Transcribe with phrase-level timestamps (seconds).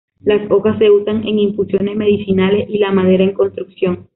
[0.23, 4.07] Las hojas se usan en infusiones medicinales y la madera en construcción.